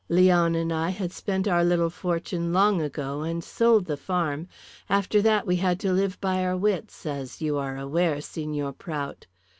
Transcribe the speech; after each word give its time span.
Leon 0.09 0.55
and 0.55 0.73
I 0.73 0.89
had 0.89 1.11
spent 1.11 1.47
our 1.47 1.63
little 1.63 1.91
fortune 1.91 2.51
long 2.51 2.81
ago 2.81 3.21
and 3.21 3.43
sold 3.43 3.85
the 3.85 3.95
farm. 3.95 4.47
After 4.89 5.21
that 5.21 5.45
we 5.45 5.57
had 5.57 5.79
to 5.81 5.93
live 5.93 6.19
by 6.19 6.43
our 6.43 6.57
wits, 6.57 7.05
as 7.05 7.39
you 7.39 7.59
are 7.59 7.77
aware, 7.77 8.19
Signor 8.19 8.73
Prout. 8.73 9.27